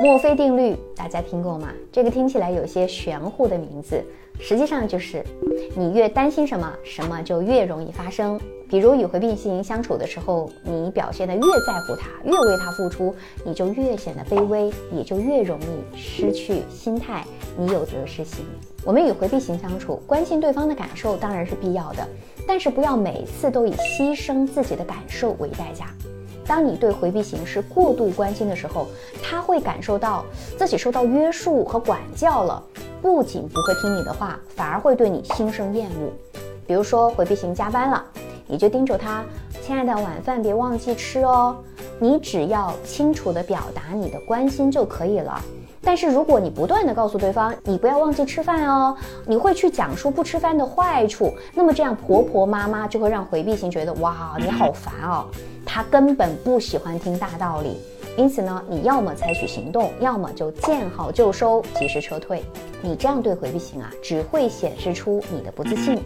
[0.00, 1.68] 墨菲定律大家听过吗？
[1.92, 4.02] 这个听起来有些玄乎的名字，
[4.38, 5.22] 实际上就是
[5.76, 8.40] 你越担心什么，什么就越容易发生。
[8.66, 17.22] 比如与回避型相处的时候，你表现得越在乎他，越为他付出，你就越显得卑微，也就越容易失去心态，
[17.58, 18.42] 你有得失心。
[18.86, 22.08] 我们与回避型相处，关心对方的感受当然是必要的，
[22.48, 25.88] 但是不要每次都以牺牲自己的感受为代价。
[26.50, 28.88] 当你对回避型是过度关心的时候，
[29.22, 30.24] 他会感受到
[30.58, 32.60] 自己受到约束和管教了，
[33.00, 36.10] 不仅不会听你的话，反而会对你心生厌恶。
[36.66, 38.04] 比如说回避型加班了，
[38.48, 39.24] 你就叮嘱他
[39.62, 41.56] ：“亲爱的，晚饭别忘记吃哦。”
[42.00, 45.40] 你只要清楚地表达你的关心就可以了。
[45.82, 55.26] 但是如果你不断的告诉对方，你不要忘记吃饭哦，你会去讲述不吃饭的坏处，那么这样婆婆妈妈就会让回避型觉得哇，你好烦哦，
[55.64, 57.78] 他根本不喜欢听大道理。
[58.16, 62.42] 因此呢，你要么采取行动，要么就见好就收，及时撤退。
[62.82, 66.02] 你这样对回避型啊，只会显示出你的不自信。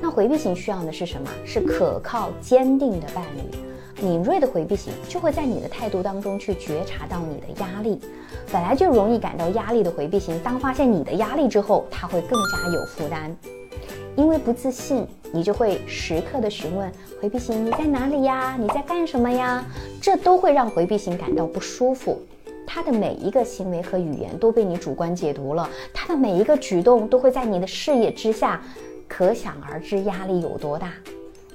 [0.00, 1.28] 那回避型需要的是什么？
[1.44, 3.71] 是可靠、坚定的伴侣。
[4.02, 8.00] 敏锐的回避型就会在你的态度当中去觉察到你的压力，
[8.52, 13.34] 本来就容易感到压力的回避型，当发现你的压力之后，他会更加有负担。
[14.16, 18.56] 因为不自信，你就会时刻的询问回避型你在哪里呀？
[18.58, 19.64] 你在干什么呀？
[20.02, 22.20] 这都会让回避型感到不舒服。
[22.66, 28.60] 他的每一个行为和语言都被你主观解读了，他的每一个举动都会在你的视野之下，
[29.08, 30.92] 可想而知压力有多大。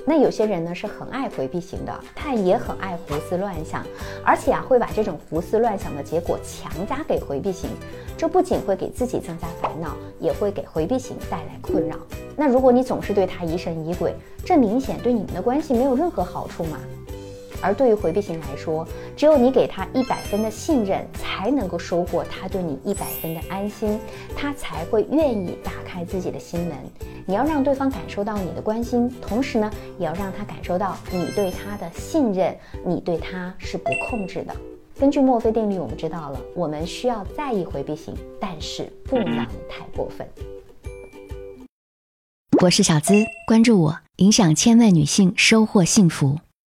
[0.10, 3.86] 那有些人呢是很爱回避型的，他也很爱胡思乱想，
[4.24, 7.70] 而且啊会把这种胡思乱想的结果强加给回避型，
[8.18, 11.98] 这不仅会给自己增加烦恼，也会给回避型带来困扰。
[12.38, 16.80] 那如果你总是对他疑神疑鬼，这明显对你们的关系没有任何好处嘛。
[17.62, 24.00] 而对于回避型来说，只有你给他一百分的信任，才能够收获他对你一百分的安心，
[24.36, 26.78] 他才会愿意打开自己的心门。
[27.26, 29.70] 你要让对方感受到你的关心，同时呢，
[30.00, 34.56] 也要让他感受到你对他的信任，你对他是不控制的。
[35.00, 40.28] 根据墨菲定律，我们知道了，我们需要在意回避型，但是不能太过分。
[42.62, 43.14] 我是小资，
[43.46, 46.40] 关注我，影响千万女性，收获幸福。